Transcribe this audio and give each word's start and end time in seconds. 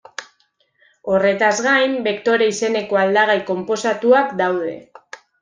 Horretaz 1.11 1.51
gain, 1.65 1.93
bektore 2.07 2.47
izeneko 2.55 2.99
aldagai 3.03 3.37
konposatuak 3.51 4.35
daude. 4.43 4.75